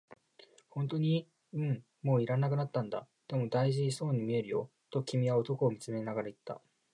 [0.71, 6.59] 「本当に？」、「うん、もう要らなくなったんだ」、「でも、大事そうに見えるよ」と君は男を見つめながら言った。